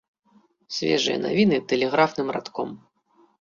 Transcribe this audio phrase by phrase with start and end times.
[0.77, 2.73] Свежыя навіны тэлеграфным радком.